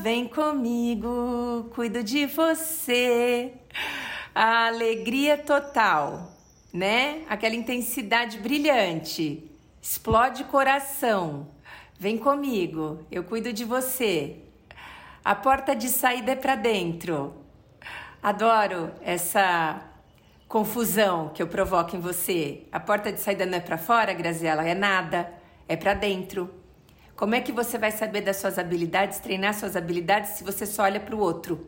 vem 0.00 0.26
comigo, 0.26 1.70
cuido 1.74 2.02
de 2.02 2.24
você. 2.24 3.52
A 4.34 4.68
alegria 4.68 5.36
total, 5.36 6.32
né? 6.72 7.22
Aquela 7.28 7.54
intensidade 7.54 8.38
brilhante, 8.38 9.50
explode 9.80 10.44
coração. 10.44 11.48
Vem 11.98 12.16
comigo, 12.16 13.04
eu 13.10 13.22
cuido 13.22 13.52
de 13.52 13.64
você. 13.64 14.38
A 15.22 15.34
porta 15.34 15.76
de 15.76 15.88
saída 15.90 16.32
é 16.32 16.36
para 16.36 16.54
dentro. 16.54 17.34
Adoro 18.22 18.92
essa 19.02 19.82
confusão 20.48 21.28
que 21.28 21.42
eu 21.42 21.46
provoco 21.46 21.94
em 21.94 22.00
você. 22.00 22.66
A 22.72 22.80
porta 22.80 23.12
de 23.12 23.20
saída 23.20 23.44
não 23.44 23.58
é 23.58 23.60
para 23.60 23.76
fora, 23.76 24.14
Graziela, 24.14 24.66
é 24.66 24.74
nada, 24.74 25.30
é 25.68 25.76
para 25.76 25.92
dentro. 25.92 26.59
Como 27.20 27.34
é 27.34 27.40
que 27.42 27.52
você 27.52 27.76
vai 27.76 27.90
saber 27.90 28.22
das 28.22 28.38
suas 28.38 28.58
habilidades, 28.58 29.18
treinar 29.18 29.52
suas 29.52 29.76
habilidades 29.76 30.30
se 30.30 30.42
você 30.42 30.64
só 30.64 30.84
olha 30.84 30.98
para 30.98 31.14
o 31.14 31.18
outro? 31.18 31.66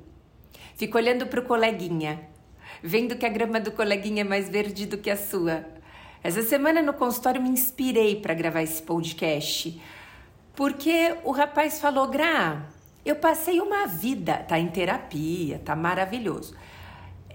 Fica 0.75 0.97
olhando 0.97 1.27
para 1.27 1.41
o 1.41 1.45
coleguinha, 1.45 2.27
vendo 2.83 3.17
que 3.17 3.27
a 3.27 3.29
grama 3.29 3.61
do 3.61 3.71
coleguinha 3.71 4.23
é 4.23 4.25
mais 4.25 4.49
verde 4.49 4.87
do 4.87 4.97
que 4.97 5.11
a 5.11 5.17
sua. 5.17 5.67
Essa 6.25 6.41
semana 6.41 6.81
no 6.81 6.95
consultório 6.95 7.43
me 7.43 7.51
inspirei 7.51 8.19
para 8.19 8.33
gravar 8.33 8.63
esse 8.63 8.83
podcast, 8.83 9.79
porque 10.57 11.19
o 11.23 11.33
rapaz 11.33 11.79
falou: 11.79 12.09
Gra, 12.09 12.67
eu 13.05 13.17
passei 13.17 13.61
uma 13.61 13.87
vida, 13.87 14.39
tá 14.49 14.59
em 14.59 14.69
terapia, 14.69 15.61
tá 15.63 15.77
maravilhoso. 15.77 16.57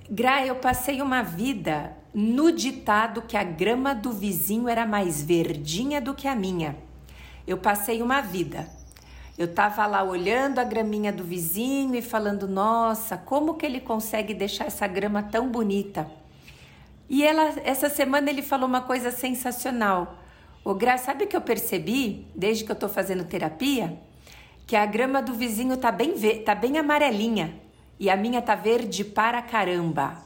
Gra, 0.10 0.44
eu 0.44 0.56
passei 0.56 1.04
uma 1.04 1.22
vida 1.22 1.96
no 2.16 2.52
ditado 2.52 3.22
que 3.22 3.38
a 3.38 3.44
grama 3.44 3.94
do 3.94 4.12
vizinho 4.12 4.68
era 4.68 4.88
mais 4.88 5.22
verdinha 5.22 6.02
do 6.02 6.16
que 6.16 6.28
a 6.28 6.34
minha. 6.34 6.87
Eu 7.48 7.58
passei 7.58 8.02
uma 8.02 8.20
vida. 8.20 8.68
Eu 9.38 9.48
tava 9.48 9.86
lá 9.86 10.04
olhando 10.04 10.60
a 10.60 10.64
graminha 10.64 11.14
do 11.14 11.24
vizinho 11.24 11.96
e 11.96 12.02
falando: 12.02 12.48
"Nossa, 12.48 13.18
como 13.18 13.54
que 13.54 13.66
ele 13.66 13.80
consegue 13.80 14.34
deixar 14.34 14.66
essa 14.66 14.86
grama 14.86 15.24
tão 15.24 15.50
bonita?" 15.50 16.06
E 17.10 17.24
ela, 17.24 17.54
essa 17.64 17.90
semana 17.90 18.30
ele 18.30 18.42
falou 18.42 18.68
uma 18.68 18.82
coisa 18.82 19.12
sensacional. 19.12 20.18
O 20.64 20.74
Gra, 20.74 20.98
sabe 20.98 21.24
o 21.24 21.28
que 21.28 21.38
eu 21.38 21.42
percebi 21.42 22.28
desde 22.36 22.66
que 22.66 22.72
eu 22.72 22.76
tô 22.76 22.90
fazendo 22.90 23.24
terapia? 23.24 23.98
Que 24.66 24.76
a 24.76 24.86
grama 24.86 25.22
do 25.22 25.34
vizinho 25.34 25.78
tá 25.78 25.90
bem, 25.92 26.14
tá 26.44 26.54
bem 26.54 26.78
amarelinha 26.78 27.56
e 27.98 28.10
a 28.10 28.18
minha 28.18 28.42
tá 28.42 28.56
verde 28.56 29.06
para 29.06 29.42
caramba. 29.42 30.18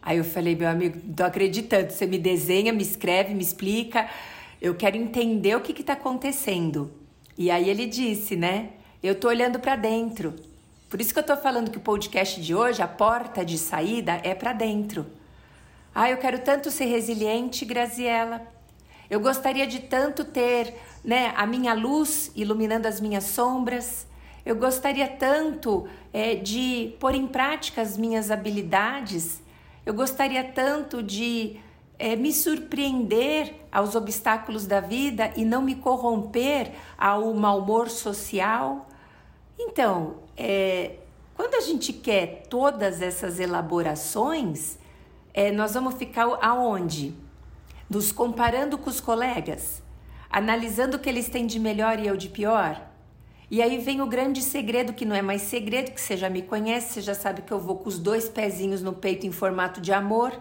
Aí 0.00 0.16
eu 0.16 0.24
falei, 0.24 0.54
meu 0.54 0.68
amigo, 0.68 0.98
tô 1.14 1.24
acreditando. 1.24 1.92
Você 1.92 2.06
me 2.06 2.16
desenha, 2.16 2.72
me 2.72 2.82
escreve, 2.82 3.34
me 3.34 3.42
explica. 3.42 4.08
Eu 4.60 4.74
quero 4.74 4.96
entender 4.96 5.54
o 5.54 5.60
que 5.60 5.78
está 5.80 5.92
acontecendo. 5.92 6.90
E 7.36 7.50
aí 7.50 7.68
ele 7.68 7.86
disse, 7.86 8.36
né? 8.36 8.70
Eu 9.02 9.14
tô 9.14 9.28
olhando 9.28 9.58
para 9.58 9.76
dentro. 9.76 10.34
Por 10.88 11.00
isso 11.00 11.12
que 11.12 11.18
eu 11.18 11.22
tô 11.22 11.36
falando 11.36 11.70
que 11.70 11.78
o 11.78 11.82
podcast 11.82 12.40
de 12.40 12.54
hoje, 12.54 12.80
a 12.80 12.88
porta 12.88 13.44
de 13.44 13.58
saída 13.58 14.20
é 14.24 14.34
para 14.34 14.52
dentro. 14.52 15.06
Ah, 15.94 16.10
eu 16.10 16.16
quero 16.16 16.38
tanto 16.38 16.70
ser 16.70 16.86
resiliente, 16.86 17.64
Graziela. 17.64 18.40
Eu 19.10 19.20
gostaria 19.20 19.66
de 19.66 19.80
tanto 19.80 20.24
ter, 20.24 20.74
né, 21.04 21.32
a 21.36 21.46
minha 21.46 21.74
luz 21.74 22.30
iluminando 22.34 22.86
as 22.86 23.00
minhas 23.00 23.24
sombras. 23.24 24.06
Eu 24.44 24.56
gostaria 24.56 25.08
tanto 25.08 25.88
é, 26.12 26.34
de 26.34 26.94
pôr 26.98 27.14
em 27.14 27.26
prática 27.26 27.82
as 27.82 27.96
minhas 27.96 28.30
habilidades. 28.30 29.42
Eu 29.84 29.92
gostaria 29.92 30.42
tanto 30.44 31.02
de 31.02 31.60
é, 31.98 32.14
me 32.14 32.32
surpreender 32.32 33.54
aos 33.72 33.94
obstáculos 33.94 34.66
da 34.66 34.80
vida 34.80 35.32
e 35.36 35.44
não 35.44 35.62
me 35.62 35.74
corromper 35.74 36.72
ao 36.96 37.32
mau 37.34 37.60
humor 37.60 37.88
social. 37.88 38.86
Então, 39.58 40.16
é, 40.36 40.96
quando 41.34 41.54
a 41.54 41.60
gente 41.60 41.92
quer 41.92 42.44
todas 42.48 43.00
essas 43.00 43.40
elaborações, 43.40 44.78
é, 45.32 45.50
nós 45.50 45.74
vamos 45.74 45.94
ficar 45.94 46.26
aonde? 46.42 47.14
Nos 47.88 48.12
comparando 48.12 48.76
com 48.76 48.90
os 48.90 49.00
colegas, 49.00 49.82
analisando 50.30 50.96
o 50.96 51.00
que 51.00 51.08
eles 51.08 51.28
têm 51.28 51.46
de 51.46 51.58
melhor 51.58 51.98
e 51.98 52.06
eu 52.06 52.16
de 52.16 52.28
pior. 52.28 52.80
E 53.48 53.62
aí 53.62 53.78
vem 53.78 54.00
o 54.00 54.06
grande 54.06 54.42
segredo, 54.42 54.92
que 54.92 55.04
não 55.04 55.14
é 55.14 55.22
mais 55.22 55.42
segredo, 55.42 55.92
que 55.92 56.00
você 56.00 56.16
já 56.16 56.28
me 56.28 56.42
conhece, 56.42 56.94
você 56.94 57.00
já 57.00 57.14
sabe 57.14 57.42
que 57.42 57.52
eu 57.52 57.60
vou 57.60 57.76
com 57.76 57.88
os 57.88 57.96
dois 57.96 58.28
pezinhos 58.28 58.82
no 58.82 58.92
peito 58.92 59.24
em 59.24 59.30
formato 59.30 59.80
de 59.80 59.92
amor 59.92 60.32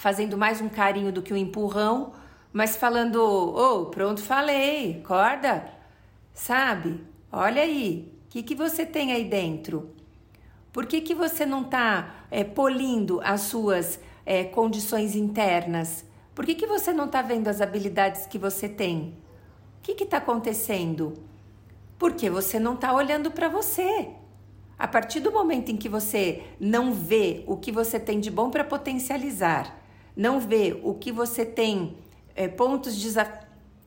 fazendo 0.00 0.38
mais 0.38 0.62
um 0.62 0.68
carinho 0.70 1.12
do 1.12 1.20
que 1.20 1.34
um 1.34 1.36
empurrão, 1.36 2.14
mas 2.50 2.74
falando: 2.74 3.18
oh, 3.20 3.84
pronto, 3.90 4.22
falei, 4.22 5.02
acorda, 5.04 5.70
sabe? 6.32 7.04
Olha 7.30 7.60
aí, 7.60 8.10
o 8.24 8.30
que, 8.30 8.42
que 8.42 8.54
você 8.54 8.86
tem 8.86 9.12
aí 9.12 9.24
dentro? 9.24 9.94
Por 10.72 10.86
que, 10.86 11.02
que 11.02 11.14
você 11.14 11.44
não 11.44 11.62
está 11.62 12.24
é, 12.30 12.42
polindo 12.42 13.20
as 13.22 13.42
suas 13.42 14.00
é, 14.24 14.42
condições 14.42 15.14
internas? 15.14 16.06
Por 16.34 16.46
que, 16.46 16.54
que 16.54 16.66
você 16.66 16.94
não 16.94 17.04
está 17.04 17.20
vendo 17.20 17.48
as 17.48 17.60
habilidades 17.60 18.24
que 18.24 18.38
você 18.38 18.70
tem? 18.70 19.18
O 19.78 19.82
que 19.82 20.02
está 20.02 20.16
acontecendo? 20.16 21.12
Porque 21.98 22.30
você 22.30 22.58
não 22.58 22.72
está 22.72 22.94
olhando 22.94 23.30
para 23.30 23.50
você. 23.50 24.08
A 24.78 24.88
partir 24.88 25.20
do 25.20 25.30
momento 25.30 25.70
em 25.70 25.76
que 25.76 25.90
você 25.90 26.42
não 26.58 26.94
vê 26.94 27.44
o 27.46 27.58
que 27.58 27.70
você 27.70 28.00
tem 28.00 28.18
de 28.18 28.30
bom 28.30 28.48
para 28.48 28.64
potencializar, 28.64 29.78
não 30.16 30.40
vê 30.40 30.78
o 30.82 30.94
que 30.94 31.12
você 31.12 31.44
tem, 31.44 31.96
é, 32.34 32.48
pontos 32.48 32.96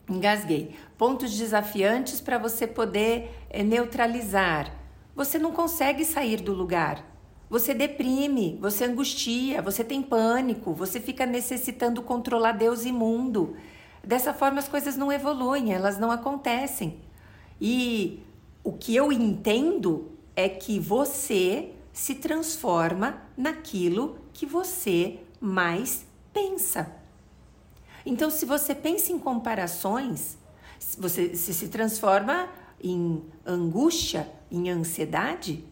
engasguei, 0.10 0.76
pontos 0.98 1.36
desafiantes 1.36 2.20
para 2.20 2.38
você 2.38 2.68
poder 2.68 3.32
é, 3.50 3.64
neutralizar, 3.64 4.74
você 5.16 5.38
não 5.38 5.52
consegue 5.52 6.04
sair 6.04 6.42
do 6.42 6.54
lugar. 6.54 7.06
Você 7.50 7.74
deprime, 7.74 8.58
você 8.60 8.86
angustia, 8.86 9.62
você 9.62 9.84
tem 9.84 10.02
pânico, 10.02 10.74
você 10.74 11.00
fica 11.00 11.26
necessitando 11.26 12.02
controlar 12.02 12.54
Deus 12.54 12.84
e 12.84 12.92
mundo. 12.92 13.56
Dessa 14.04 14.34
forma 14.34 14.60
as 14.60 14.68
coisas 14.68 14.98
não 14.98 15.12
evoluem, 15.12 15.72
elas 15.72 16.00
não 16.00 16.10
acontecem. 16.10 17.00
E 17.62 18.24
o 18.64 18.72
que 18.74 18.96
eu 18.96 19.12
entendo 19.12 20.12
é 20.36 20.50
que 20.50 20.80
você 20.80 21.74
se 21.92 22.16
transforma 22.16 23.22
naquilo 23.38 24.18
que 24.34 24.48
você 24.48 25.20
mais 25.40 26.08
pensa. 26.34 26.92
Então, 28.06 28.30
se 28.30 28.46
você 28.46 28.74
pensa 28.76 29.12
em 29.12 29.20
comparações, 29.20 30.38
você 30.98 31.36
se 31.36 31.68
transforma 31.70 32.50
em 32.82 33.24
angústia, 33.46 34.30
em 34.52 34.70
ansiedade. 34.70 35.64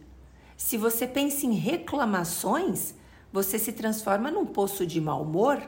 Se 0.56 0.78
você 0.78 1.06
pensa 1.06 1.44
em 1.44 1.52
reclamações, 1.52 2.94
você 3.32 3.58
se 3.58 3.72
transforma 3.72 4.30
num 4.30 4.46
poço 4.46 4.86
de 4.86 5.00
mau 5.00 5.22
humor. 5.22 5.62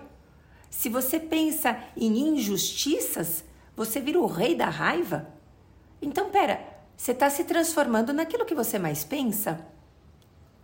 Se 0.71 0.89
você 0.89 1.21
pensa 1.21 1.79
em 1.97 2.29
injustiças, 2.29 3.45
você 3.77 4.01
vira 4.01 4.21
o 4.21 4.27
rei 4.27 4.55
da 4.55 4.69
raiva. 4.69 5.29
Então, 6.01 6.31
pera, 6.31 6.61
você 6.97 7.13
está 7.13 7.29
se 7.29 7.45
transformando 7.45 8.13
naquilo 8.13 8.45
que 8.45 8.55
você 8.55 8.79
mais 8.79 9.05
pensa? 9.05 9.67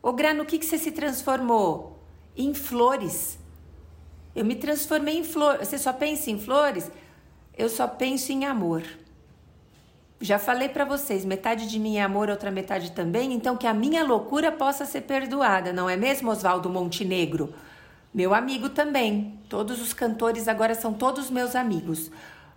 Ô 0.02 0.12
Grano, 0.12 0.44
o 0.44 0.46
que, 0.46 0.58
que 0.58 0.64
você 0.64 0.78
se 0.78 0.92
transformou? 0.92 1.98
Em 2.36 2.54
flores. 2.54 3.39
Eu 4.34 4.44
me 4.44 4.54
transformei 4.54 5.18
em 5.18 5.24
flor. 5.24 5.58
Você 5.58 5.78
só 5.78 5.92
pensa 5.92 6.30
em 6.30 6.38
flores? 6.38 6.90
Eu 7.56 7.68
só 7.68 7.86
penso 7.86 8.32
em 8.32 8.44
amor. 8.44 8.82
Já 10.22 10.38
falei 10.38 10.68
para 10.68 10.84
vocês, 10.84 11.24
metade 11.24 11.66
de 11.66 11.78
mim 11.78 11.96
é 11.96 12.02
amor, 12.02 12.28
outra 12.28 12.50
metade 12.50 12.92
também, 12.92 13.32
então 13.32 13.56
que 13.56 13.66
a 13.66 13.72
minha 13.72 14.04
loucura 14.04 14.52
possa 14.52 14.84
ser 14.84 15.00
perdoada, 15.00 15.72
não 15.72 15.88
é 15.88 15.96
mesmo, 15.96 16.30
Oswaldo 16.30 16.68
Montenegro? 16.68 17.54
Meu 18.12 18.34
amigo 18.34 18.68
também. 18.68 19.38
Todos 19.48 19.80
os 19.80 19.94
cantores 19.94 20.46
agora 20.46 20.74
são 20.74 20.92
todos 20.92 21.30
meus 21.30 21.56
amigos. 21.56 22.10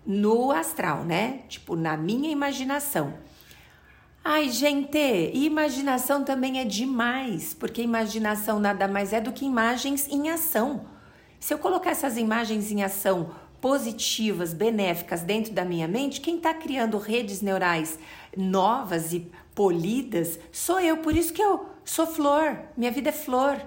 No 0.06 0.52
astral, 0.52 1.06
né? 1.06 1.44
Tipo, 1.48 1.78
na 1.78 1.96
minha 1.96 2.30
imaginação. 2.30 3.14
Ai, 4.26 4.50
gente, 4.50 5.32
imaginação 5.34 6.24
também 6.24 6.60
é 6.60 6.66
demais, 6.66 7.54
porque 7.54 7.82
imaginação 7.82 8.60
nada 8.60 8.90
mais 8.90 9.14
é 9.14 9.22
do 9.22 9.32
que 9.32 9.46
imagens 9.46 10.08
em 10.10 10.30
ação. 10.30 10.86
Se 11.44 11.54
eu 11.54 11.60
colocar 11.60 11.92
essas 11.92 12.16
imagens 12.16 12.72
em 12.72 12.84
ação 12.84 13.32
positivas, 13.60 14.54
benéficas 14.54 15.24
dentro 15.24 15.52
da 15.52 15.66
minha 15.66 15.90
mente, 15.90 16.22
quem 16.22 16.38
está 16.38 16.54
criando 16.54 16.98
redes 16.98 17.42
neurais 17.42 18.00
novas 18.34 19.12
e 19.12 19.30
polidas 19.54 20.40
sou 20.54 20.80
eu. 20.80 21.00
Por 21.00 21.14
isso 21.14 21.34
que 21.34 21.42
eu 21.42 21.68
sou 21.84 22.08
flor, 22.08 22.58
minha 22.78 22.90
vida 22.90 23.10
é 23.10 23.12
flor. 23.12 23.62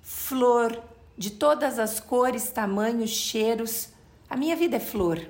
Flor 0.00 0.80
de 1.16 1.32
todas 1.32 1.80
as 1.80 1.98
cores, 1.98 2.52
tamanhos, 2.52 3.10
cheiros. 3.10 3.88
A 4.30 4.36
minha 4.36 4.54
vida 4.54 4.76
é 4.76 4.80
flor. 4.80 5.20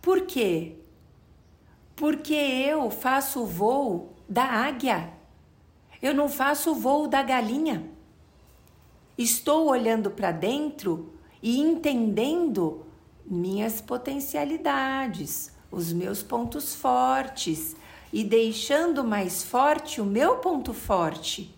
Por 0.00 0.22
quê? 0.22 0.76
Porque 1.94 2.32
eu 2.32 2.90
faço 2.90 3.42
o 3.42 3.46
voo 3.46 4.14
da 4.26 4.44
águia. 4.44 5.12
Eu 6.00 6.14
não 6.14 6.26
faço 6.26 6.70
o 6.70 6.74
voo 6.74 7.06
da 7.06 7.22
galinha. 7.22 7.99
Estou 9.22 9.68
olhando 9.68 10.10
para 10.10 10.32
dentro 10.32 11.12
e 11.42 11.60
entendendo 11.60 12.86
minhas 13.26 13.78
potencialidades, 13.78 15.54
os 15.70 15.92
meus 15.92 16.22
pontos 16.22 16.74
fortes 16.74 17.76
e 18.10 18.24
deixando 18.24 19.04
mais 19.04 19.42
forte 19.42 20.00
o 20.00 20.06
meu 20.06 20.36
ponto 20.36 20.72
forte. 20.72 21.54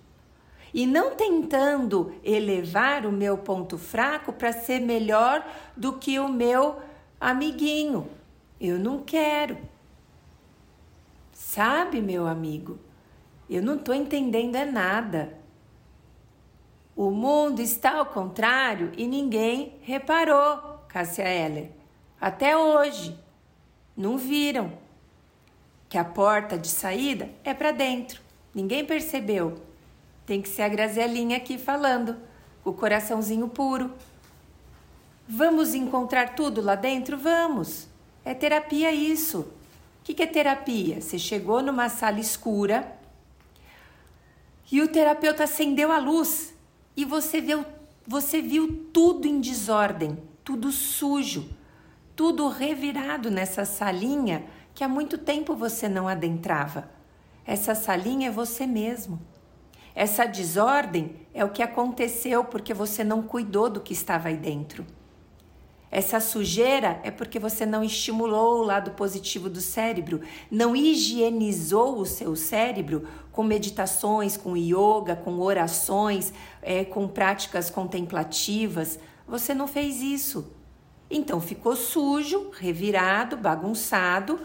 E 0.75 0.89
não 0.89 1.15
tentando 1.15 2.13
elevar 2.25 3.07
o 3.07 3.13
meu 3.13 3.39
ponto 3.39 3.79
fraco 3.79 4.33
para 4.33 4.53
ser 4.53 4.81
melhor 4.81 5.47
do 5.77 5.93
que 5.93 6.19
o 6.19 6.29
meu 6.29 6.81
amiguinho. 7.21 8.09
Eu 8.61 8.77
não 8.77 8.99
quero. 8.99 9.57
Sabe, 11.33 12.01
meu 12.01 12.27
amigo, 12.27 12.81
eu 13.49 13.63
não 13.63 13.77
estou 13.77 13.95
entendendo 13.95 14.57
é 14.57 14.65
nada. 14.65 15.42
O 16.95 17.11
mundo 17.11 17.61
está 17.61 17.99
ao 17.99 18.07
contrário 18.07 18.93
e 18.97 19.07
ninguém 19.07 19.77
reparou, 19.83 20.81
Cássia 20.89 21.25
Heller. 21.25 21.71
Até 22.21 22.57
hoje. 22.57 23.19
Não 23.97 24.17
viram 24.17 24.73
que 25.89 25.99
a 25.99 26.05
porta 26.05 26.57
de 26.57 26.69
saída 26.69 27.29
é 27.45 27.53
para 27.53 27.73
dentro. 27.73 28.21
Ninguém 28.55 28.85
percebeu. 28.85 29.61
Tem 30.25 30.41
que 30.41 30.49
ser 30.49 30.63
a 30.63 30.69
Grazelinha 30.69 31.37
aqui 31.37 31.59
falando, 31.59 32.17
com 32.63 32.71
o 32.71 32.75
coraçãozinho 32.75 33.49
puro. 33.49 33.93
Vamos 35.29 35.75
encontrar 35.75 36.35
tudo 36.35 36.61
lá 36.61 36.75
dentro? 36.75 37.19
Vamos. 37.19 37.87
É 38.25 38.33
terapia 38.35 38.93
isso. 38.93 39.41
O 39.41 40.05
que, 40.05 40.15
que 40.15 40.23
é 40.23 40.27
terapia? 40.27 41.01
Você 41.01 41.19
chegou 41.19 41.63
numa 41.63 41.89
sala 41.89 42.21
escura 42.21 42.97
e 44.71 44.81
o 44.81 44.89
terapeuta 44.89 45.45
acendeu 45.45 45.93
a 45.93 45.99
luz 45.99 46.52
e 46.97 47.05
você 47.05 47.41
viu, 47.41 47.65
você 48.07 48.41
viu 48.41 48.89
tudo 48.93 49.27
em 49.27 49.41
desordem, 49.41 50.19
tudo 50.45 50.71
sujo 50.71 51.49
tudo 52.15 52.49
revirado 52.49 53.31
nessa 53.31 53.65
salinha 53.65 54.45
que 54.75 54.85
há 54.85 54.89
muito 54.89 55.19
tempo 55.19 55.55
você 55.55 55.89
não 55.89 56.07
adentrava. 56.07 56.91
Essa 57.45 57.75
salinha 57.75 58.29
é 58.29 58.31
você 58.31 58.67
mesmo. 58.67 59.21
Essa 59.95 60.25
desordem 60.25 61.17
é 61.35 61.45
o 61.45 61.51
que 61.51 61.63
aconteceu 61.63 62.45
porque 62.45 62.73
você 62.73 63.03
não 63.03 63.23
cuidou 63.23 63.69
do 63.69 63.81
que 63.81 63.93
estava 63.93 64.29
aí 64.29 64.37
dentro. 64.37 64.87
Essa 65.93 66.21
sujeira 66.21 66.99
é 67.05 67.11
porque 67.11 67.39
você 67.39 67.67
não 67.67 67.85
estimulou 67.85 68.61
o 68.61 68.65
lado 68.65 68.93
positivo 68.93 69.51
do 69.51 69.61
cérebro, 69.61 70.23
não 70.51 70.75
higienizou 70.75 71.99
o 71.99 72.07
seu 72.07 72.35
cérebro 72.35 73.07
com 73.31 73.43
meditações, 73.43 74.35
com 74.35 74.57
yoga, 74.57 75.15
com 75.15 75.39
orações, 75.39 76.33
é, 76.63 76.83
com 76.83 77.07
práticas 77.07 77.69
contemplativas. 77.69 78.99
Você 79.29 79.53
não 79.53 79.69
fez 79.69 80.01
isso. 80.01 80.51
Então 81.11 81.43
ficou 81.43 81.77
sujo, 81.77 82.51
revirado, 82.59 83.37
bagunçado 83.37 84.41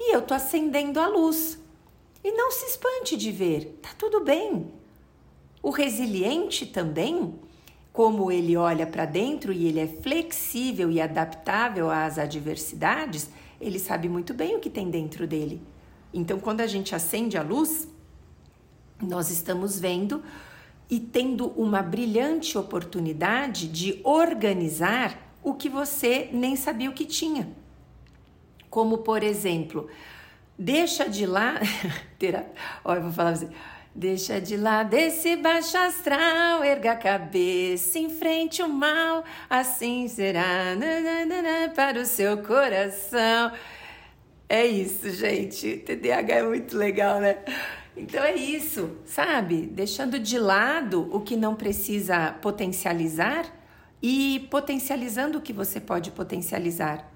e 0.00 0.14
eu 0.14 0.22
tô 0.22 0.32
acendendo 0.32 0.98
a 0.98 1.08
luz. 1.08 1.58
E 2.24 2.32
não 2.32 2.50
se 2.50 2.64
espante 2.70 3.18
de 3.18 3.30
ver, 3.30 3.78
tá 3.82 3.90
tudo 3.98 4.24
bem. 4.24 4.72
O 5.62 5.68
resiliente 5.68 6.64
também, 6.64 7.38
como 7.96 8.30
ele 8.30 8.58
olha 8.58 8.86
para 8.86 9.06
dentro 9.06 9.54
e 9.54 9.66
ele 9.66 9.80
é 9.80 9.86
flexível 9.86 10.90
e 10.90 11.00
adaptável 11.00 11.90
às 11.90 12.18
adversidades, 12.18 13.30
ele 13.58 13.78
sabe 13.78 14.06
muito 14.06 14.34
bem 14.34 14.54
o 14.54 14.60
que 14.60 14.68
tem 14.68 14.90
dentro 14.90 15.26
dele. 15.26 15.62
Então, 16.12 16.38
quando 16.38 16.60
a 16.60 16.66
gente 16.66 16.94
acende 16.94 17.38
a 17.38 17.42
luz, 17.42 17.88
nós 19.00 19.30
estamos 19.30 19.80
vendo 19.80 20.22
e 20.90 21.00
tendo 21.00 21.46
uma 21.56 21.80
brilhante 21.80 22.58
oportunidade 22.58 23.66
de 23.66 23.98
organizar 24.04 25.32
o 25.42 25.54
que 25.54 25.70
você 25.70 26.28
nem 26.34 26.54
sabia 26.54 26.90
o 26.90 26.92
que 26.92 27.06
tinha. 27.06 27.48
Como, 28.68 28.98
por 28.98 29.22
exemplo, 29.22 29.88
deixa 30.58 31.08
de 31.08 31.24
lá. 31.24 31.54
Olha, 32.84 33.00
vou 33.00 33.10
falar 33.10 33.30
assim. 33.30 33.48
Deixa 33.96 34.38
de 34.38 34.58
lá 34.58 34.82
desse 34.82 35.36
baixo 35.36 35.74
astral, 35.78 36.62
erga 36.62 36.92
a 36.92 36.96
cabeça, 36.96 37.98
enfrente 37.98 38.62
o 38.62 38.68
mal, 38.68 39.24
assim 39.48 40.06
será 40.06 40.76
nananana, 40.76 41.72
para 41.74 41.98
o 41.98 42.04
seu 42.04 42.36
coração. 42.42 43.52
É 44.46 44.66
isso, 44.66 45.08
gente. 45.08 45.78
TDAH 45.78 46.34
é 46.34 46.42
muito 46.42 46.76
legal, 46.76 47.20
né? 47.20 47.38
Então 47.96 48.22
é 48.22 48.34
isso, 48.34 48.98
sabe? 49.06 49.62
Deixando 49.62 50.18
de 50.18 50.38
lado 50.38 51.08
o 51.10 51.22
que 51.22 51.34
não 51.34 51.54
precisa 51.54 52.32
potencializar 52.42 53.46
e 54.02 54.46
potencializando 54.50 55.38
o 55.38 55.40
que 55.40 55.54
você 55.54 55.80
pode 55.80 56.10
potencializar. 56.10 57.10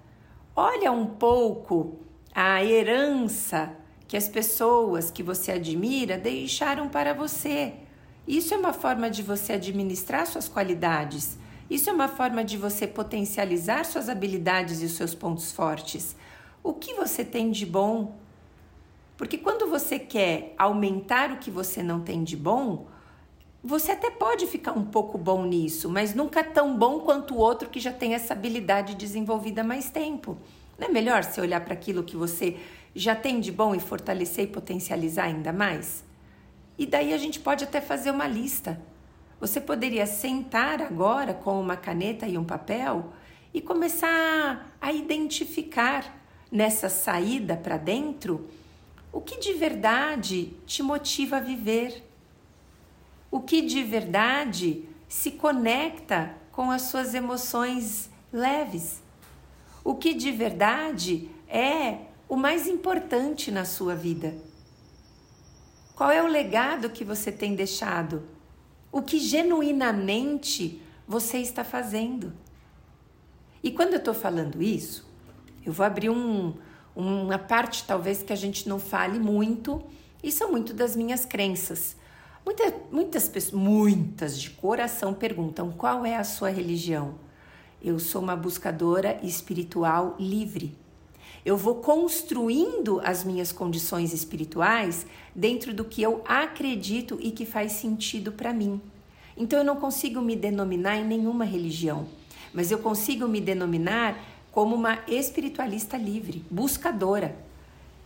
Olha 0.57 0.91
um 0.91 1.05
pouco 1.05 2.01
a 2.35 2.65
herança 2.65 3.79
que 4.11 4.17
as 4.17 4.29
pessoas 4.29 5.09
que 5.09 5.23
você 5.23 5.53
admira 5.53 6.19
deixaram 6.19 6.89
para 6.89 7.15
você. 7.15 7.75
Isso 8.27 8.53
é 8.53 8.57
uma 8.57 8.73
forma 8.73 9.09
de 9.09 9.23
você 9.23 9.53
administrar 9.53 10.27
suas 10.27 10.49
qualidades. 10.49 11.39
Isso 11.71 11.89
é 11.89 11.93
uma 11.93 12.09
forma 12.09 12.43
de 12.43 12.57
você 12.57 12.89
potencializar 12.89 13.85
suas 13.85 14.09
habilidades 14.09 14.83
e 14.83 14.87
os 14.87 14.95
seus 14.95 15.15
pontos 15.15 15.53
fortes. 15.53 16.17
O 16.61 16.73
que 16.73 16.95
você 16.95 17.25
tem 17.25 17.53
de 17.53 17.65
bom? 17.65 18.17
Porque 19.17 19.39
quando 19.39 19.71
você 19.71 19.97
quer 19.97 20.57
aumentar 20.59 21.31
o 21.31 21.37
que 21.37 21.49
você 21.49 21.81
não 21.81 22.01
tem 22.01 22.25
de 22.25 22.37
bom, 22.37 22.89
você 23.63 23.93
até 23.93 24.11
pode 24.11 24.49
ficar 24.49 24.73
um 24.73 24.87
pouco 24.87 25.19
bom 25.19 25.45
nisso, 25.45 25.89
mas 25.89 26.17
nunca 26.17 26.43
tão 26.43 26.77
bom 26.77 26.99
quanto 26.99 27.35
o 27.35 27.39
outro 27.39 27.69
que 27.69 27.79
já 27.79 27.93
tem 27.93 28.15
essa 28.15 28.33
habilidade 28.33 28.97
desenvolvida 28.97 29.61
há 29.61 29.65
mais 29.65 29.89
tempo. 29.89 30.37
Não 30.77 30.89
é 30.89 30.91
melhor 30.91 31.23
você 31.23 31.41
olhar 31.41 31.61
para 31.61 31.75
aquilo 31.75 32.03
que 32.03 32.17
você 32.17 32.57
já 32.95 33.15
tem 33.15 33.41
de 33.41 33.53
bom 33.53 33.75
e 33.75 33.81
fortalecer 33.81 34.45
e 34.45 34.49
potencializar 34.49 35.25
ainda 35.25 35.53
mais? 35.53 36.05
E 36.79 36.87
daí 36.87 37.13
a 37.13 37.19
gente 37.19 37.39
pode 37.39 37.65
até 37.65 37.81
fazer 37.81 38.11
uma 38.11 38.27
lista. 38.27 38.81
Você 39.41 39.61
poderia 39.61 40.07
sentar 40.07 40.81
agora 40.83 41.35
com 41.35 41.61
uma 41.61 41.77
caneta 41.77 42.27
e 42.27 42.37
um 42.37 42.45
papel 42.45 43.13
e 43.53 43.61
começar 43.61 44.75
a 44.81 44.93
identificar 44.93 46.21
nessa 46.51 46.89
saída 46.89 47.57
para 47.57 47.77
dentro 47.77 48.49
o 49.13 49.21
que 49.21 49.39
de 49.39 49.53
verdade 49.55 50.55
te 50.67 50.83
motiva 50.83 51.37
a 51.39 51.41
viver 51.41 52.11
o 53.31 53.41
que 53.41 53.63
de 53.63 53.83
verdade 53.83 54.85
se 55.09 55.31
conecta 55.31 56.35
com 56.51 56.71
as 56.71 56.83
suas 56.83 57.15
emoções 57.15 58.11
leves, 58.33 59.03
o 59.85 59.95
que 59.95 60.13
de 60.13 60.33
verdade 60.33 61.31
é 61.49 61.99
o 62.31 62.37
mais 62.37 62.69
importante 62.69 63.51
na 63.51 63.65
sua 63.65 63.97
vida. 63.97 64.37
Qual 65.97 66.13
é 66.13 66.23
o 66.23 66.29
legado 66.29 66.89
que 66.89 67.05
você 67.05 67.33
tem 67.33 67.57
deixado? 67.57 68.23
O 68.93 69.03
que 69.03 69.19
genuinamente 69.19 70.81
você 71.09 71.39
está 71.39 71.65
fazendo? 71.65 72.33
E 73.65 73.73
quando 73.73 73.95
eu 73.95 73.99
estou 73.99 74.15
falando 74.15 74.63
isso, 74.63 75.05
eu 75.67 75.73
vou 75.73 75.85
abrir 75.85 76.09
um, 76.09 76.55
uma 76.95 77.37
parte 77.37 77.85
talvez 77.85 78.23
que 78.23 78.33
a 78.33 78.37
gente 78.37 78.69
não 78.69 78.79
fale 78.79 79.19
muito, 79.19 79.83
e 80.23 80.31
são 80.31 80.53
muito 80.53 80.73
das 80.73 80.95
minhas 80.95 81.25
crenças. 81.25 81.97
Muita, 82.47 82.73
muitas 82.93 83.29
pessoas, 83.29 83.61
muitas 83.61 84.41
de 84.41 84.51
coração 84.51 85.13
perguntam 85.13 85.73
qual 85.73 86.07
é 86.07 86.15
a 86.15 86.23
sua 86.23 86.51
religião. 86.51 87.17
Eu 87.83 87.99
sou 87.99 88.23
uma 88.23 88.37
buscadora 88.37 89.19
espiritual 89.21 90.15
livre. 90.17 90.79
Eu 91.45 91.57
vou 91.57 91.77
construindo 91.77 93.01
as 93.03 93.25
minhas 93.25 93.51
condições 93.53 94.13
espirituais 94.13 95.07
dentro 95.35 95.73
do 95.73 95.85
que 95.85 96.03
eu 96.03 96.23
acredito 96.27 97.19
e 97.21 97.31
que 97.31 97.47
faz 97.47 97.73
sentido 97.73 98.33
para 98.33 98.53
mim. 98.53 98.81
Então 99.37 99.59
eu 99.59 99.65
não 99.65 99.77
consigo 99.77 100.21
me 100.21 100.37
denominar 100.37 100.97
em 100.97 101.05
nenhuma 101.05 101.45
religião, 101.45 102.07
mas 102.53 102.71
eu 102.71 102.79
consigo 102.79 103.27
me 103.27 103.41
denominar 103.41 104.23
como 104.53 104.75
uma 104.75 104.99
espiritualista 105.09 105.97
livre, 105.97 106.45
buscadora. 106.51 107.37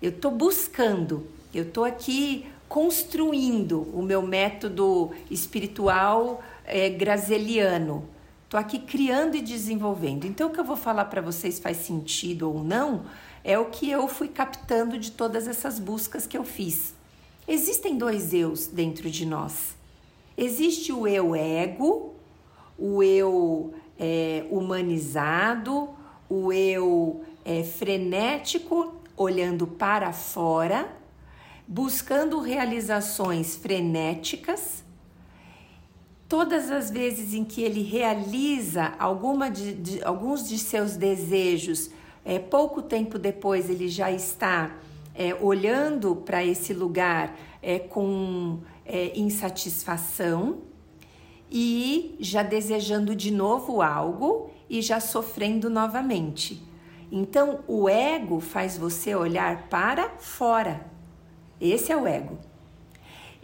Eu 0.01 0.11
estou 0.11 0.31
buscando, 0.31 1.27
eu 1.53 1.65
estou 1.65 1.85
aqui 1.85 2.47
construindo 2.69 3.83
o 3.93 4.03
meu 4.03 4.23
método 4.23 5.11
espiritual 5.31 6.43
é. 6.65 6.91
Aqui 8.57 8.79
criando 8.79 9.37
e 9.37 9.43
desenvolvendo. 9.43 10.27
Então, 10.27 10.49
o 10.49 10.53
que 10.53 10.61
eu 10.61 10.65
vou 10.65 10.77
falar 10.77 11.07
para 11.07 11.21
vocês 11.21 11.59
faz 11.59 11.79
sentido 11.79 12.49
ou 12.51 12.63
não 12.63 13.05
é 13.43 13.59
o 13.59 13.67
que 13.67 13.91
eu 13.91 14.07
fui 14.09 14.29
captando 14.29 14.99
de 14.99 15.11
todas 15.11 15.47
essas 15.49 15.79
buscas 15.79 16.27
que 16.27 16.39
eu 16.39 16.45
fiz. 16.45 16.95
Existem 17.47 17.99
dois 17.99 18.33
eus 18.33 18.67
dentro 18.67 19.11
de 19.11 19.27
nós. 19.27 19.75
Existe 20.37 20.93
o 20.93 21.07
eu 21.07 21.35
ego, 21.35 22.15
o 22.79 23.03
eu 23.03 23.75
é, 23.99 24.47
humanizado, 24.51 25.91
o 26.29 26.53
eu 26.53 27.23
é, 27.45 27.63
frenético, 27.63 28.95
olhando 29.17 29.67
para 29.67 30.13
fora 30.13 31.05
buscando 31.67 32.41
realizações 32.41 33.57
frenéticas. 33.57 34.84
Todas 36.29 36.71
as 36.71 36.91
vezes 36.91 37.35
em 37.35 37.45
que 37.45 37.63
ele 37.63 37.83
realiza 37.83 38.95
alguma 38.99 39.51
de, 39.51 39.75
de, 39.75 40.05
alguns 40.05 40.49
de 40.49 40.59
seus 40.59 40.97
desejos 40.97 41.91
é, 42.25 42.39
pouco 42.39 42.81
tempo 42.81 43.19
depois 43.19 43.69
ele 43.69 43.89
já 43.89 44.11
está 44.11 44.75
é, 45.15 45.35
olhando 45.35 46.17
para 46.17 46.43
esse 46.43 46.73
lugar 46.73 47.37
é, 47.63 47.79
com 47.79 48.61
é, 48.85 49.17
insatisfação 49.19 50.63
e 51.51 52.17
já 52.19 52.43
desejando 52.43 53.15
de 53.15 53.31
novo 53.31 53.83
algo 53.83 54.51
e 54.69 54.81
já 54.81 54.99
sofrendo 54.99 55.69
novamente. 55.69 56.63
Então, 57.13 57.61
o 57.69 57.89
ego 57.89 58.41
faz 58.41 58.77
você 58.77 59.15
olhar 59.15 59.69
para 59.69 60.11
fora. 60.19 60.85
Esse 61.61 61.93
é 61.93 61.97
o 61.97 62.07
ego. 62.07 62.39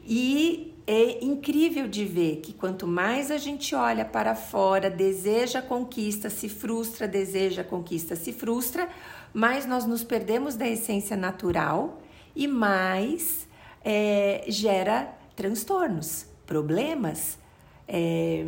E 0.04 0.69
é 0.92 1.24
incrível 1.24 1.86
de 1.86 2.04
ver 2.04 2.38
que 2.38 2.52
quanto 2.52 2.84
mais 2.84 3.30
a 3.30 3.38
gente 3.38 3.76
olha 3.76 4.04
para 4.04 4.34
fora, 4.34 4.90
deseja 4.90 5.62
conquista, 5.62 6.28
se 6.28 6.48
frustra, 6.48 7.06
deseja 7.06 7.62
conquista, 7.62 8.16
se 8.16 8.32
frustra, 8.32 8.88
mais 9.32 9.66
nós 9.66 9.86
nos 9.86 10.02
perdemos 10.02 10.56
da 10.56 10.66
essência 10.66 11.16
natural 11.16 12.02
e 12.34 12.48
mais 12.48 13.46
é, 13.84 14.44
gera 14.48 15.16
transtornos, 15.36 16.26
problemas, 16.44 17.38
é, 17.86 18.44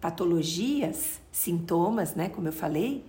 patologias, 0.00 1.20
sintomas, 1.30 2.16
né? 2.16 2.28
Como 2.28 2.48
eu 2.48 2.52
falei. 2.52 3.04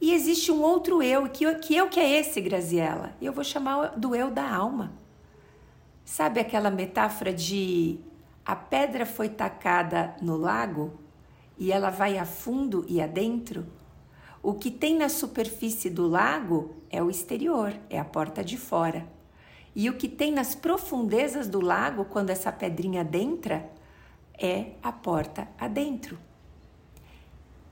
E 0.00 0.14
existe 0.14 0.52
um 0.52 0.62
outro 0.62 1.02
eu, 1.02 1.28
que, 1.28 1.52
que 1.56 1.74
eu 1.74 1.88
que 1.88 1.98
é 1.98 2.20
esse, 2.20 2.40
Graziella? 2.40 3.12
Eu 3.20 3.32
vou 3.32 3.42
chamar 3.42 3.98
do 3.98 4.14
eu 4.14 4.30
da 4.30 4.48
alma. 4.48 4.92
Sabe 6.10 6.40
aquela 6.40 6.70
metáfora 6.70 7.34
de 7.34 8.00
a 8.42 8.56
pedra 8.56 9.04
foi 9.04 9.28
tacada 9.28 10.16
no 10.22 10.38
lago 10.38 10.98
e 11.58 11.70
ela 11.70 11.90
vai 11.90 12.16
a 12.16 12.24
fundo 12.24 12.82
e 12.88 12.98
adentro? 12.98 13.66
O 14.42 14.54
que 14.54 14.70
tem 14.70 14.96
na 14.96 15.10
superfície 15.10 15.90
do 15.90 16.08
lago 16.08 16.74
é 16.88 17.02
o 17.02 17.10
exterior, 17.10 17.74
é 17.90 17.98
a 17.98 18.06
porta 18.06 18.42
de 18.42 18.56
fora. 18.56 19.06
E 19.76 19.90
o 19.90 19.98
que 19.98 20.08
tem 20.08 20.32
nas 20.32 20.54
profundezas 20.54 21.46
do 21.46 21.60
lago, 21.60 22.06
quando 22.06 22.30
essa 22.30 22.50
pedrinha 22.50 23.02
adentra, 23.02 23.70
é 24.32 24.72
a 24.82 24.90
porta 24.90 25.46
adentro. 25.58 26.18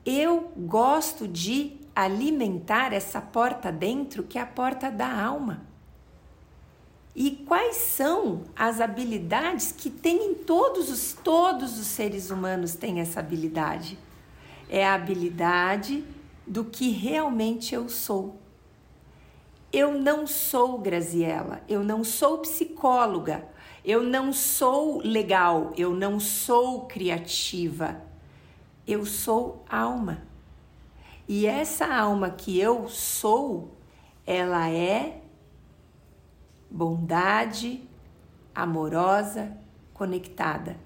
Eu 0.05 0.51
gosto 0.55 1.27
de 1.27 1.75
alimentar 1.95 2.93
essa 2.93 3.19
porta 3.19 3.71
dentro, 3.71 4.21
que 4.21 4.37
é 4.37 4.41
a 4.41 4.45
porta 4.45 4.91
da 4.91 5.11
alma. 5.11 5.65
E 7.19 7.31
quais 7.31 7.77
são 7.77 8.43
as 8.55 8.79
habilidades 8.79 9.71
que 9.71 9.89
tem 9.89 10.23
em 10.23 10.35
todos 10.35 10.91
os 10.91 11.13
todos 11.13 11.79
os 11.79 11.87
seres 11.87 12.29
humanos 12.29 12.75
têm 12.75 12.99
essa 12.99 13.19
habilidade? 13.19 13.97
É 14.69 14.85
a 14.85 14.93
habilidade 14.93 16.05
do 16.45 16.63
que 16.63 16.91
realmente 16.91 17.73
eu 17.73 17.89
sou. 17.89 18.39
Eu 19.73 19.99
não 19.99 20.27
sou 20.27 20.77
Graziella, 20.77 21.63
eu 21.67 21.83
não 21.83 22.03
sou 22.03 22.37
psicóloga, 22.37 23.47
eu 23.83 24.03
não 24.03 24.31
sou 24.31 25.01
legal, 25.01 25.73
eu 25.75 25.95
não 25.95 26.19
sou 26.19 26.85
criativa. 26.85 27.99
Eu 28.85 29.07
sou 29.07 29.65
alma. 29.67 30.21
E 31.27 31.47
essa 31.47 31.87
alma 31.87 32.29
que 32.29 32.59
eu 32.59 32.87
sou, 32.87 33.75
ela 34.23 34.69
é 34.69 35.23
bondade, 36.69 37.83
amorosa, 38.53 39.57
conectada. 39.93 40.77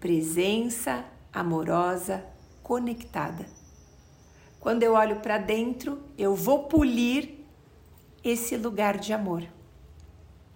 Presença 0.00 1.04
amorosa, 1.32 2.24
conectada. 2.62 3.46
Quando 4.60 4.82
eu 4.82 4.94
olho 4.94 5.16
para 5.20 5.38
dentro, 5.38 6.02
eu 6.18 6.34
vou 6.34 6.64
polir 6.64 7.44
esse 8.24 8.56
lugar 8.56 8.98
de 8.98 9.12
amor. 9.12 9.44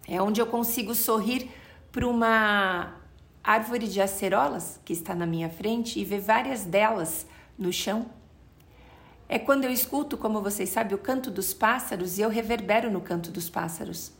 É 0.08 0.20
onde 0.20 0.40
eu 0.40 0.46
consigo 0.46 0.94
sorrir 0.94 1.50
para 1.92 2.06
uma 2.06 2.96
árvore 3.42 3.86
de 3.86 4.00
acerolas 4.00 4.80
que 4.84 4.92
está 4.92 5.14
na 5.14 5.26
minha 5.26 5.48
frente 5.48 5.98
e 5.98 6.04
ver 6.04 6.20
várias 6.20 6.64
delas 6.64 7.26
no 7.56 7.72
chão. 7.72 8.10
É 9.28 9.38
quando 9.38 9.64
eu 9.64 9.70
escuto, 9.70 10.18
como 10.18 10.42
vocês 10.42 10.70
sabem, 10.70 10.94
o 10.94 10.98
canto 10.98 11.30
dos 11.30 11.54
pássaros 11.54 12.18
e 12.18 12.22
eu 12.22 12.28
reverbero 12.28 12.90
no 12.90 13.00
canto 13.00 13.30
dos 13.30 13.48
pássaros. 13.48 14.12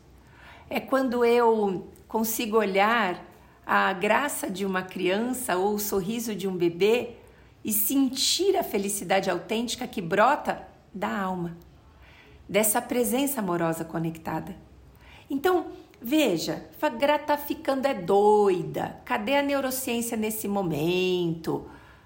É 0.73 0.79
quando 0.79 1.25
eu 1.25 1.89
consigo 2.07 2.55
olhar 2.55 3.21
a 3.65 3.91
graça 3.91 4.49
de 4.49 4.65
uma 4.65 4.81
criança 4.81 5.57
ou 5.57 5.73
o 5.73 5.79
sorriso 5.79 6.33
de 6.33 6.47
um 6.47 6.55
bebê 6.55 7.17
e 7.61 7.73
sentir 7.73 8.55
a 8.55 8.63
felicidade 8.63 9.29
autêntica 9.29 9.85
que 9.85 10.01
brota 10.01 10.65
da 10.93 11.13
alma, 11.13 11.57
dessa 12.47 12.81
presença 12.81 13.41
amorosa 13.41 13.83
conectada. 13.83 14.55
Então, 15.29 15.67
veja, 16.01 16.65
Grata 16.97 17.35
ficando 17.35 17.85
é 17.85 17.93
doida. 17.93 18.95
Cadê 19.03 19.35
a 19.35 19.43
neurociência 19.43 20.15
nesse 20.15 20.47
momento? 20.47 21.65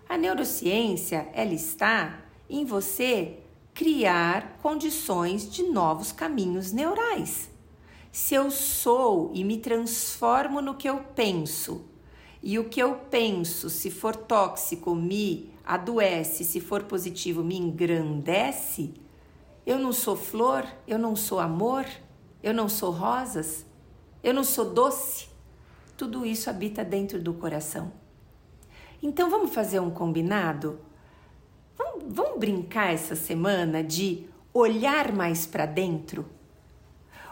A 0.09 0.17
neurociência, 0.17 1.29
ela 1.33 1.53
está 1.53 2.19
em 2.49 2.65
você 2.65 3.37
criar 3.75 4.57
condições 4.63 5.47
de 5.51 5.61
novos 5.61 6.11
caminhos 6.11 6.71
neurais. 6.71 7.53
Se 8.15 8.33
eu 8.33 8.49
sou 8.49 9.29
e 9.33 9.43
me 9.43 9.57
transformo 9.57 10.61
no 10.61 10.75
que 10.75 10.87
eu 10.87 10.99
penso, 10.99 11.83
e 12.41 12.57
o 12.57 12.69
que 12.69 12.81
eu 12.81 12.95
penso, 12.95 13.69
se 13.69 13.91
for 13.91 14.15
tóxico, 14.15 14.95
me 14.95 15.51
adoece, 15.65 16.45
se 16.45 16.61
for 16.61 16.83
positivo, 16.83 17.43
me 17.43 17.57
engrandece, 17.57 18.93
eu 19.65 19.77
não 19.77 19.91
sou 19.91 20.15
flor, 20.15 20.65
eu 20.87 20.97
não 20.97 21.13
sou 21.13 21.41
amor, 21.41 21.85
eu 22.41 22.53
não 22.53 22.69
sou 22.69 22.89
rosas, 22.89 23.65
eu 24.23 24.33
não 24.33 24.45
sou 24.45 24.73
doce. 24.73 25.27
Tudo 25.97 26.25
isso 26.25 26.49
habita 26.49 26.85
dentro 26.85 27.21
do 27.21 27.33
coração. 27.33 27.91
Então 29.03 29.29
vamos 29.29 29.53
fazer 29.53 29.81
um 29.81 29.91
combinado? 29.91 30.79
Vamos, 31.77 32.05
vamos 32.07 32.39
brincar 32.39 32.93
essa 32.93 33.13
semana 33.13 33.83
de 33.83 34.25
olhar 34.53 35.11
mais 35.11 35.45
para 35.45 35.65
dentro? 35.65 36.33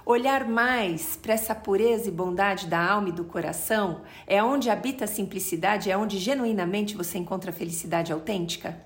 Olhar 0.06 0.46
mais 0.46 1.16
para 1.16 1.34
essa 1.34 1.56
pureza 1.56 2.10
e 2.10 2.12
bondade 2.12 2.68
da 2.68 2.92
alma 2.92 3.08
e 3.08 3.14
do 3.14 3.24
coração 3.24 4.02
é 4.28 4.44
onde 4.44 4.70
habita 4.70 5.06
a 5.06 5.08
simplicidade, 5.08 5.90
é 5.90 5.98
onde 5.98 6.18
genuinamente 6.18 6.94
você 6.94 7.18
encontra 7.18 7.52
a 7.52 7.54
felicidade 7.54 8.12
autêntica? 8.12 8.78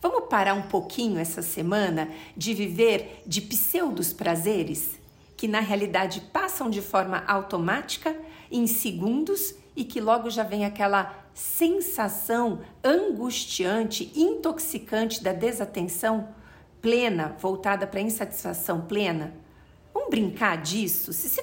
Vamos 0.00 0.28
parar 0.28 0.54
um 0.54 0.62
pouquinho 0.62 1.20
essa 1.20 1.42
semana 1.42 2.08
de 2.36 2.54
viver 2.54 3.22
de 3.24 3.40
pseudos 3.40 4.12
prazeres 4.12 4.98
que 5.36 5.46
na 5.46 5.60
realidade 5.60 6.20
passam 6.32 6.68
de 6.68 6.82
forma 6.82 7.22
automática 7.28 8.16
em 8.50 8.66
segundos 8.66 9.54
e 9.76 9.84
que 9.84 10.00
logo 10.00 10.28
já 10.28 10.42
vem 10.42 10.64
aquela 10.64 11.24
sensação 11.32 12.62
angustiante, 12.82 14.10
intoxicante 14.16 15.22
da 15.22 15.32
desatenção 15.32 16.28
plena, 16.80 17.36
voltada 17.38 17.86
para 17.86 18.00
a 18.00 18.02
insatisfação 18.02 18.80
plena? 18.80 19.41
Brincar 20.12 20.58
disso? 20.58 21.10
Se 21.10 21.26
você, 21.26 21.42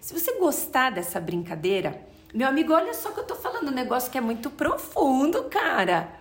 se 0.00 0.12
você 0.12 0.36
gostar 0.40 0.90
dessa 0.90 1.20
brincadeira, 1.20 2.04
meu 2.34 2.48
amigo, 2.48 2.72
olha 2.72 2.92
só 2.92 3.12
que 3.12 3.20
eu 3.20 3.24
tô 3.24 3.36
falando 3.36 3.68
um 3.68 3.74
negócio 3.74 4.10
que 4.10 4.18
é 4.18 4.20
muito 4.20 4.50
profundo, 4.50 5.44
cara. 5.44 6.12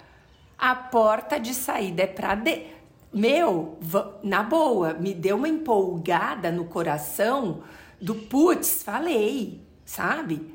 A 0.56 0.76
porta 0.76 1.40
de 1.40 1.52
saída 1.52 2.04
é 2.04 2.06
pra 2.06 2.36
de... 2.36 2.68
Meu, 3.12 3.80
na 4.22 4.44
boa, 4.44 4.94
me 4.94 5.16
deu 5.16 5.36
uma 5.36 5.50
empolgada 5.50 6.52
no 6.52 6.66
coração 6.66 7.64
do 8.00 8.14
putz, 8.14 8.84
falei, 8.84 9.60
sabe? 9.84 10.54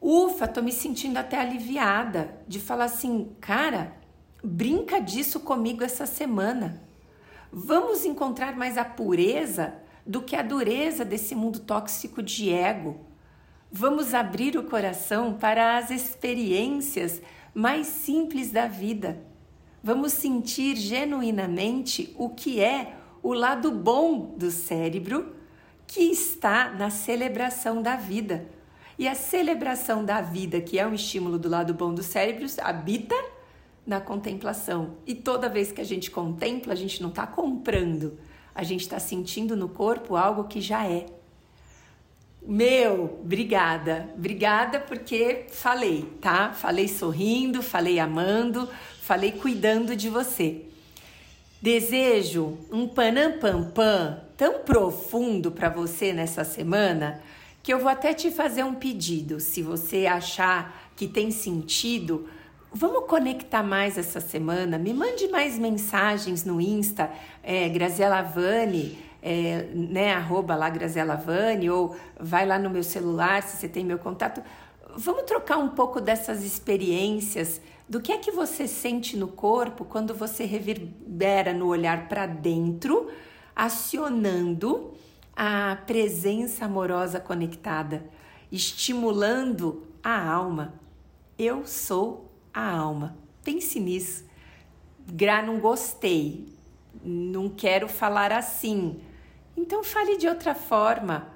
Ufa, 0.00 0.46
tô 0.46 0.62
me 0.62 0.70
sentindo 0.70 1.16
até 1.16 1.36
aliviada 1.36 2.32
de 2.46 2.60
falar 2.60 2.84
assim, 2.84 3.34
cara, 3.40 3.92
brinca 4.40 5.00
disso 5.00 5.40
comigo 5.40 5.82
essa 5.82 6.06
semana. 6.06 6.80
Vamos 7.50 8.04
encontrar 8.04 8.56
mais 8.56 8.78
a 8.78 8.84
pureza 8.84 9.82
do 10.06 10.22
que 10.22 10.36
a 10.36 10.42
dureza 10.42 11.04
desse 11.04 11.34
mundo 11.34 11.60
tóxico 11.60 12.22
de 12.22 12.50
ego. 12.52 13.00
Vamos 13.70 14.14
abrir 14.14 14.56
o 14.56 14.64
coração 14.64 15.34
para 15.34 15.76
as 15.76 15.90
experiências 15.90 17.20
mais 17.54 17.86
simples 17.86 18.50
da 18.50 18.66
vida. 18.66 19.22
Vamos 19.82 20.12
sentir 20.12 20.76
genuinamente 20.76 22.14
o 22.18 22.28
que 22.28 22.60
é 22.60 22.96
o 23.22 23.32
lado 23.32 23.70
bom 23.70 24.34
do 24.36 24.50
cérebro 24.50 25.34
que 25.86 26.00
está 26.02 26.70
na 26.70 26.90
celebração 26.90 27.82
da 27.82 27.96
vida. 27.96 28.46
E 28.98 29.08
a 29.08 29.14
celebração 29.14 30.04
da 30.04 30.20
vida, 30.20 30.60
que 30.60 30.78
é 30.78 30.86
um 30.86 30.94
estímulo 30.94 31.38
do 31.38 31.48
lado 31.48 31.74
bom 31.74 31.92
do 31.92 32.02
cérebro, 32.02 32.46
habita 32.62 33.14
na 33.86 34.00
contemplação. 34.00 34.96
E 35.06 35.14
toda 35.14 35.48
vez 35.48 35.72
que 35.72 35.80
a 35.80 35.84
gente 35.84 36.10
contempla, 36.10 36.72
a 36.72 36.76
gente 36.76 37.02
não 37.02 37.10
está 37.10 37.26
comprando, 37.26 38.18
a 38.54 38.62
gente 38.62 38.82
está 38.82 38.98
sentindo 38.98 39.56
no 39.56 39.68
corpo 39.68 40.16
algo 40.16 40.44
que 40.44 40.60
já 40.60 40.86
é. 40.86 41.06
Meu, 42.46 43.20
obrigada, 43.22 44.10
obrigada 44.14 44.78
porque 44.78 45.46
falei, 45.50 46.02
tá? 46.20 46.52
Falei 46.52 46.86
sorrindo, 46.88 47.62
falei 47.62 47.98
amando, 47.98 48.68
falei 49.00 49.32
cuidando 49.32 49.96
de 49.96 50.10
você. 50.10 50.66
Desejo 51.60 52.58
um 52.70 52.86
panam 52.86 53.38
pam 53.38 53.70
pam 53.70 54.20
tão 54.36 54.58
profundo 54.58 55.50
para 55.50 55.70
você 55.70 56.12
nessa 56.12 56.44
semana 56.44 57.22
que 57.62 57.72
eu 57.72 57.78
vou 57.78 57.88
até 57.88 58.12
te 58.12 58.30
fazer 58.30 58.62
um 58.62 58.74
pedido. 58.74 59.40
Se 59.40 59.62
você 59.62 60.04
achar 60.04 60.90
que 60.94 61.08
tem 61.08 61.30
sentido, 61.30 62.28
vamos 62.74 63.06
conectar 63.08 63.62
mais 63.62 63.96
essa 63.96 64.20
semana. 64.20 64.76
Me 64.76 64.92
mande 64.92 65.28
mais 65.28 65.56
mensagens 65.58 66.44
no 66.44 66.60
Insta, 66.60 67.10
é, 67.42 67.68
Graziela 67.68 68.20
Vani, 68.20 68.98
é, 69.22 69.68
né, 69.72 70.12
arroba 70.12 70.56
lá 70.56 70.68
Graziela 70.68 71.14
Vani, 71.14 71.70
ou 71.70 71.96
vai 72.18 72.44
lá 72.44 72.58
no 72.58 72.68
meu 72.68 72.82
celular 72.82 73.42
se 73.44 73.56
você 73.56 73.68
tem 73.68 73.84
meu 73.84 73.98
contato. 73.98 74.42
Vamos 74.96 75.22
trocar 75.22 75.58
um 75.58 75.68
pouco 75.68 76.00
dessas 76.00 76.44
experiências 76.44 77.60
do 77.88 78.00
que 78.00 78.12
é 78.12 78.18
que 78.18 78.32
você 78.32 78.66
sente 78.66 79.16
no 79.16 79.28
corpo 79.28 79.84
quando 79.84 80.14
você 80.14 80.44
reverbera 80.44 81.52
no 81.52 81.68
olhar 81.68 82.08
para 82.08 82.26
dentro, 82.26 83.08
acionando 83.54 84.92
a 85.36 85.78
presença 85.86 86.64
amorosa 86.64 87.20
conectada, 87.20 88.04
estimulando 88.50 89.84
a 90.02 90.28
alma. 90.30 90.74
Eu 91.38 91.66
sou 91.66 92.23
a 92.54 92.70
alma. 92.70 93.16
Pense 93.42 93.80
nisso. 93.80 94.24
Gra, 95.06 95.42
não 95.42 95.58
gostei. 95.58 96.48
Não 97.04 97.48
quero 97.48 97.88
falar 97.88 98.32
assim. 98.32 99.00
Então 99.56 99.82
fale 99.82 100.16
de 100.16 100.28
outra 100.28 100.54
forma. 100.54 101.28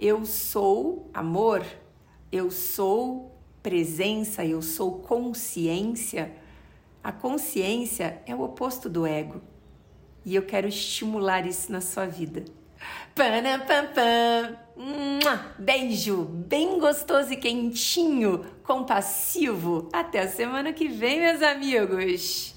Eu 0.00 0.24
sou 0.24 1.10
amor. 1.14 1.64
Eu 2.32 2.50
sou 2.50 3.32
presença, 3.62 4.44
eu 4.44 4.60
sou 4.60 4.98
consciência, 4.98 6.32
a 7.02 7.12
consciência 7.12 8.20
é 8.26 8.34
o 8.34 8.42
oposto 8.42 8.88
do 8.88 9.06
ego. 9.06 9.40
E 10.24 10.34
eu 10.34 10.42
quero 10.42 10.68
estimular 10.68 11.46
isso 11.46 11.70
na 11.70 11.80
sua 11.80 12.06
vida. 12.06 12.44
Pana, 13.14 13.58
pam, 13.58 13.86
pam. 13.94 14.58
Beijo 15.58 16.24
bem 16.24 16.78
gostoso 16.78 17.32
e 17.32 17.36
quentinho, 17.36 18.44
compassivo. 18.64 19.88
Até 19.92 20.20
a 20.20 20.28
semana 20.28 20.72
que 20.72 20.88
vem, 20.88 21.20
meus 21.20 21.42
amigos. 21.42 22.51